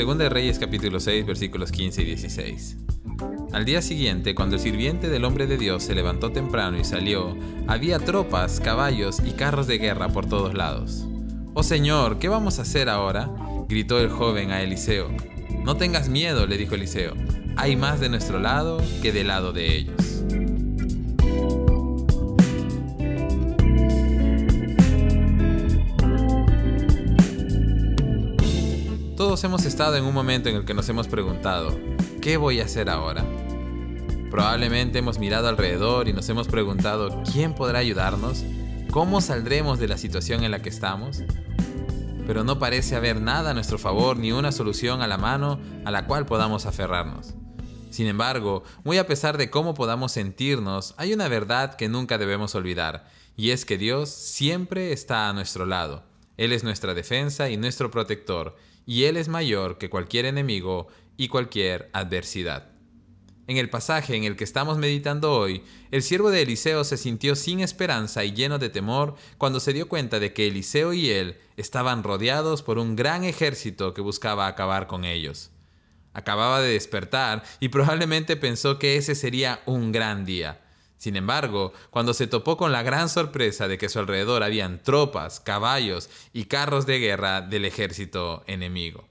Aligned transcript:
Segunda 0.00 0.24
de 0.24 0.30
Reyes 0.30 0.58
capítulo 0.58 0.98
6 0.98 1.26
versículos 1.26 1.70
15 1.72 2.00
y 2.00 2.04
16. 2.06 2.76
Al 3.52 3.66
día 3.66 3.82
siguiente, 3.82 4.34
cuando 4.34 4.56
el 4.56 4.62
sirviente 4.62 5.10
del 5.10 5.26
hombre 5.26 5.46
de 5.46 5.58
Dios 5.58 5.82
se 5.82 5.94
levantó 5.94 6.32
temprano 6.32 6.78
y 6.78 6.84
salió, 6.84 7.36
había 7.66 7.98
tropas, 7.98 8.60
caballos 8.60 9.20
y 9.22 9.32
carros 9.32 9.66
de 9.66 9.76
guerra 9.76 10.08
por 10.08 10.24
todos 10.26 10.54
lados. 10.54 11.06
Oh 11.52 11.62
Señor, 11.62 12.18
¿qué 12.18 12.30
vamos 12.30 12.58
a 12.58 12.62
hacer 12.62 12.88
ahora? 12.88 13.30
gritó 13.68 14.00
el 14.00 14.08
joven 14.08 14.52
a 14.52 14.62
Eliseo. 14.62 15.10
No 15.66 15.76
tengas 15.76 16.08
miedo, 16.08 16.46
le 16.46 16.56
dijo 16.56 16.76
Eliseo. 16.76 17.12
Hay 17.56 17.76
más 17.76 18.00
de 18.00 18.08
nuestro 18.08 18.38
lado 18.38 18.82
que 19.02 19.12
del 19.12 19.26
lado 19.26 19.52
de 19.52 19.76
ellos. 19.76 20.09
Todos 29.30 29.44
hemos 29.44 29.64
estado 29.64 29.94
en 29.94 30.02
un 30.02 30.12
momento 30.12 30.48
en 30.48 30.56
el 30.56 30.64
que 30.64 30.74
nos 30.74 30.88
hemos 30.88 31.06
preguntado, 31.06 31.78
¿qué 32.20 32.36
voy 32.36 32.58
a 32.58 32.64
hacer 32.64 32.90
ahora? 32.90 33.24
Probablemente 34.28 34.98
hemos 34.98 35.20
mirado 35.20 35.46
alrededor 35.46 36.08
y 36.08 36.12
nos 36.12 36.28
hemos 36.30 36.48
preguntado, 36.48 37.22
¿quién 37.32 37.54
podrá 37.54 37.78
ayudarnos? 37.78 38.42
¿Cómo 38.90 39.20
saldremos 39.20 39.78
de 39.78 39.86
la 39.86 39.98
situación 39.98 40.42
en 40.42 40.50
la 40.50 40.62
que 40.62 40.68
estamos? 40.68 41.22
Pero 42.26 42.42
no 42.42 42.58
parece 42.58 42.96
haber 42.96 43.20
nada 43.20 43.52
a 43.52 43.54
nuestro 43.54 43.78
favor 43.78 44.16
ni 44.16 44.32
una 44.32 44.50
solución 44.50 45.00
a 45.00 45.06
la 45.06 45.16
mano 45.16 45.60
a 45.84 45.92
la 45.92 46.08
cual 46.08 46.26
podamos 46.26 46.66
aferrarnos. 46.66 47.34
Sin 47.90 48.08
embargo, 48.08 48.64
muy 48.82 48.98
a 48.98 49.06
pesar 49.06 49.38
de 49.38 49.48
cómo 49.48 49.74
podamos 49.74 50.10
sentirnos, 50.10 50.92
hay 50.96 51.12
una 51.12 51.28
verdad 51.28 51.76
que 51.76 51.88
nunca 51.88 52.18
debemos 52.18 52.56
olvidar, 52.56 53.06
y 53.36 53.50
es 53.50 53.64
que 53.64 53.78
Dios 53.78 54.08
siempre 54.08 54.92
está 54.92 55.28
a 55.28 55.32
nuestro 55.32 55.66
lado. 55.66 56.09
Él 56.40 56.54
es 56.54 56.64
nuestra 56.64 56.94
defensa 56.94 57.50
y 57.50 57.58
nuestro 57.58 57.90
protector, 57.90 58.56
y 58.86 59.04
Él 59.04 59.18
es 59.18 59.28
mayor 59.28 59.76
que 59.76 59.90
cualquier 59.90 60.24
enemigo 60.24 60.88
y 61.18 61.28
cualquier 61.28 61.90
adversidad. 61.92 62.70
En 63.46 63.58
el 63.58 63.68
pasaje 63.68 64.16
en 64.16 64.24
el 64.24 64.36
que 64.36 64.44
estamos 64.44 64.78
meditando 64.78 65.34
hoy, 65.34 65.62
el 65.90 66.02
siervo 66.02 66.30
de 66.30 66.40
Eliseo 66.40 66.82
se 66.84 66.96
sintió 66.96 67.36
sin 67.36 67.60
esperanza 67.60 68.24
y 68.24 68.32
lleno 68.32 68.58
de 68.58 68.70
temor 68.70 69.16
cuando 69.36 69.60
se 69.60 69.74
dio 69.74 69.86
cuenta 69.86 70.18
de 70.18 70.32
que 70.32 70.48
Eliseo 70.48 70.94
y 70.94 71.10
él 71.10 71.36
estaban 71.58 72.02
rodeados 72.02 72.62
por 72.62 72.78
un 72.78 72.96
gran 72.96 73.24
ejército 73.24 73.92
que 73.92 74.00
buscaba 74.00 74.46
acabar 74.46 74.86
con 74.86 75.04
ellos. 75.04 75.50
Acababa 76.14 76.62
de 76.62 76.72
despertar 76.72 77.42
y 77.60 77.68
probablemente 77.68 78.36
pensó 78.36 78.78
que 78.78 78.96
ese 78.96 79.14
sería 79.14 79.60
un 79.66 79.92
gran 79.92 80.24
día. 80.24 80.62
Sin 81.00 81.16
embargo, 81.16 81.72
cuando 81.88 82.12
se 82.12 82.26
topó 82.26 82.58
con 82.58 82.72
la 82.72 82.82
gran 82.82 83.08
sorpresa 83.08 83.68
de 83.68 83.78
que 83.78 83.86
a 83.86 83.88
su 83.88 84.00
alrededor 84.00 84.42
habían 84.42 84.82
tropas, 84.82 85.40
caballos 85.40 86.10
y 86.34 86.44
carros 86.44 86.84
de 86.84 86.98
guerra 86.98 87.40
del 87.40 87.64
ejército 87.64 88.44
enemigo. 88.46 89.08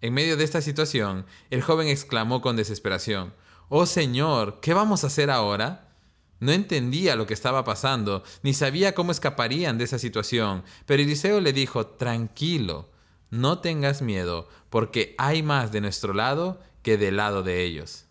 En 0.00 0.14
medio 0.14 0.38
de 0.38 0.44
esta 0.44 0.62
situación, 0.62 1.26
el 1.50 1.60
joven 1.60 1.88
exclamó 1.88 2.40
con 2.40 2.56
desesperación, 2.56 3.34
Oh 3.68 3.84
Señor, 3.84 4.60
¿qué 4.62 4.72
vamos 4.72 5.04
a 5.04 5.08
hacer 5.08 5.30
ahora? 5.30 5.94
No 6.40 6.52
entendía 6.52 7.16
lo 7.16 7.26
que 7.26 7.34
estaba 7.34 7.64
pasando, 7.64 8.24
ni 8.42 8.54
sabía 8.54 8.94
cómo 8.94 9.12
escaparían 9.12 9.76
de 9.76 9.84
esa 9.84 9.98
situación, 9.98 10.64
pero 10.86 11.02
Eliseo 11.02 11.42
le 11.42 11.52
dijo, 11.52 11.86
Tranquilo, 11.86 12.88
no 13.28 13.58
tengas 13.58 14.00
miedo, 14.00 14.48
porque 14.70 15.14
hay 15.18 15.42
más 15.42 15.70
de 15.70 15.82
nuestro 15.82 16.14
lado 16.14 16.62
que 16.82 16.96
del 16.96 17.18
lado 17.18 17.42
de 17.42 17.62
ellos. 17.62 18.06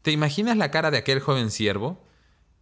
¿Te 0.00 0.12
imaginas 0.12 0.56
la 0.56 0.70
cara 0.70 0.90
de 0.90 0.96
aquel 0.96 1.20
joven 1.20 1.50
siervo? 1.50 2.10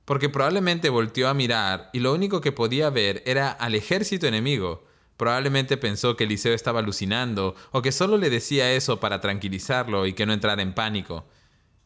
Porque 0.05 0.29
probablemente 0.29 0.89
volteó 0.89 1.29
a 1.29 1.35
mirar 1.35 1.91
y 1.93 2.01
lo 2.01 2.13
único 2.13 2.41
que 2.41 2.53
podía 2.53 2.91
ver 2.91 3.23
era 3.27 3.51
al 3.51 3.75
ejército 3.75 4.27
enemigo. 4.27 4.85
Probablemente 5.17 5.77
pensó 5.77 6.17
que 6.17 6.25
Eliseo 6.25 6.55
estaba 6.55 6.81
alucinando 6.81 7.55
o 7.73 7.83
que 7.83 7.93
solo 7.93 8.17
le 8.17 8.31
decía 8.31 8.73
eso 8.73 9.01
para 9.01 9.21
tranquilizarlo 9.21 10.07
y 10.07 10.15
que 10.15 10.27
no 10.27 10.33
entrara 10.33 10.63
en 10.63 10.75
pánico. 10.75 11.27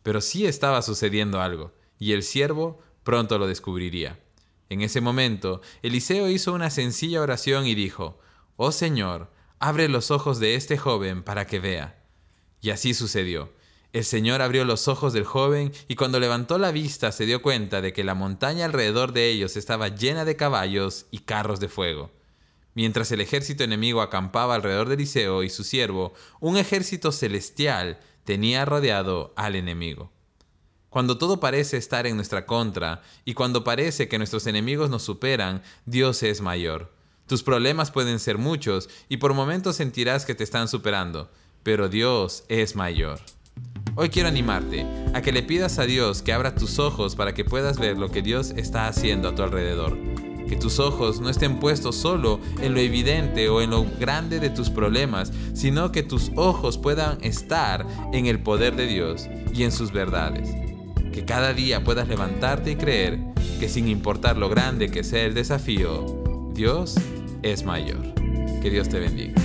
Pero 0.03 0.21
sí 0.21 0.47
estaba 0.47 0.83
sucediendo 0.83 1.41
algo, 1.41 1.73
y 1.98 2.12
el 2.12 2.23
siervo 2.23 2.79
pronto 3.03 3.38
lo 3.38 3.47
descubriría. 3.47 4.21
En 4.69 4.81
ese 4.81 5.00
momento, 5.00 5.61
Eliseo 5.83 6.28
hizo 6.28 6.53
una 6.53 6.71
sencilla 6.71 7.21
oración 7.21 7.67
y 7.67 7.75
dijo, 7.75 8.19
Oh 8.56 8.72
Señor, 8.72 9.31
abre 9.59 9.88
los 9.88 10.11
ojos 10.11 10.41
de 10.41 10.55
este 10.55 10.78
joven 10.78 11.22
para 11.22 11.47
que 11.47 11.59
vea. 11.59 12.03
Y 12.61 12.71
así 12.71 12.94
sucedió. 12.94 13.53
El 13.94 14.05
Señor 14.05 14.43
abrió 14.43 14.65
los 14.65 14.88
ojos 14.88 15.12
del 15.12 15.22
joven 15.22 15.72
y 15.87 15.94
cuando 15.94 16.19
levantó 16.19 16.59
la 16.59 16.72
vista 16.72 17.12
se 17.12 17.27
dio 17.27 17.43
cuenta 17.43 17.81
de 17.81 17.93
que 17.93 18.03
la 18.03 18.16
montaña 18.16 18.65
alrededor 18.65 19.12
de 19.12 19.31
ellos 19.31 19.56
estaba 19.56 19.87
llena 19.87 20.25
de 20.25 20.34
caballos 20.34 21.06
y 21.12 21.19
carros 21.19 21.60
de 21.60 21.69
fuego. 21.69 22.10
Mientras 22.75 23.12
el 23.12 23.21
ejército 23.21 23.62
enemigo 23.62 24.03
acampaba 24.03 24.56
alrededor 24.56 24.88
de 24.88 24.94
Eliseo 24.94 25.44
y 25.44 25.49
su 25.49 25.62
siervo, 25.62 26.12
un 26.41 26.56
ejército 26.56 27.12
celestial 27.12 28.00
tenía 28.25 28.65
rodeado 28.65 29.32
al 29.37 29.55
enemigo. 29.55 30.11
Cuando 30.91 31.16
todo 31.16 31.38
parece 31.38 31.76
estar 31.76 32.09
en 32.09 32.16
nuestra 32.16 32.47
contra 32.47 33.00
y 33.25 33.34
cuando 33.34 33.62
parece 33.62 34.09
que 34.09 34.19
nuestros 34.19 34.49
enemigos 34.49 34.91
nos 34.91 35.05
superan, 35.05 35.62
Dios 35.87 36.25
es 36.25 36.41
mayor. 36.41 36.93
Tus 37.28 37.44
problemas 37.44 37.93
pueden 37.93 38.19
ser 38.19 38.38
muchos 38.38 38.88
y 39.09 39.19
por 39.19 39.34
momentos 39.34 39.76
sentirás 39.76 40.25
que 40.25 40.34
te 40.34 40.43
están 40.43 40.66
superando, 40.66 41.31
pero 41.62 41.88
Dios 41.88 42.43
es 42.49 42.75
mayor. 42.75 43.21
Hoy 43.97 44.09
quiero 44.09 44.28
animarte 44.28 44.84
a 45.15 45.22
que 45.22 45.31
le 45.31 45.44
pidas 45.44 45.78
a 45.78 45.84
Dios 45.84 46.21
que 46.21 46.32
abra 46.32 46.56
tus 46.56 46.81
ojos 46.81 47.15
para 47.15 47.32
que 47.32 47.44
puedas 47.44 47.78
ver 47.78 47.97
lo 47.97 48.10
que 48.10 48.22
Dios 48.22 48.50
está 48.56 48.88
haciendo 48.88 49.28
a 49.28 49.37
tu 49.37 49.43
alrededor. 49.44 49.97
Que 50.49 50.56
tus 50.56 50.81
ojos 50.81 51.21
no 51.21 51.31
estén 51.31 51.60
puestos 51.60 51.94
solo 51.94 52.41
en 52.60 52.75
lo 52.75 52.81
evidente 52.81 53.49
o 53.49 53.62
en 53.62 53.71
lo 53.71 53.87
grande 54.00 54.41
de 54.41 54.50
tus 54.50 54.69
problemas, 54.69 55.32
sino 55.53 55.93
que 55.93 56.03
tus 56.03 56.32
ojos 56.34 56.77
puedan 56.77 57.22
estar 57.22 57.87
en 58.12 58.27
el 58.27 58.41
poder 58.41 58.75
de 58.75 58.88
Dios 58.88 59.28
y 59.55 59.62
en 59.62 59.71
sus 59.71 59.93
verdades. 59.93 60.49
Que 61.12 61.25
cada 61.25 61.55
día 61.55 61.84
puedas 61.84 62.09
levantarte 62.09 62.72
y 62.72 62.76
creer 62.76 63.21
que 63.61 63.69
sin 63.69 63.87
importar 63.87 64.37
lo 64.37 64.49
grande 64.49 64.91
que 64.91 65.05
sea 65.05 65.22
el 65.22 65.34
desafío, 65.34 66.50
Dios 66.53 66.97
es 67.43 67.65
mayor. 67.65 68.12
Que 68.61 68.71
Dios 68.71 68.88
te 68.88 68.99
bendiga. 68.99 69.44